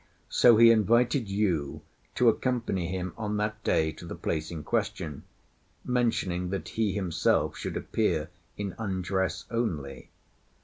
[0.29, 1.83] So he invited Yu
[2.15, 5.25] to accompany him on that day to the place in question,
[5.85, 10.09] mentioning that he himself should appear in undress only.